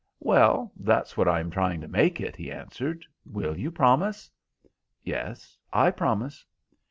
"Well, 0.19 0.71
that's 0.77 1.15
what 1.15 1.27
I 1.27 1.39
am 1.39 1.51
trying 1.51 1.79
to 1.81 1.87
make 1.87 2.19
it," 2.19 2.35
he 2.35 2.51
answered. 2.51 3.05
"Will 3.23 3.55
you 3.55 3.69
promise?" 3.69 4.31
"Yes, 5.03 5.59
I 5.71 5.91
promise." 5.91 6.43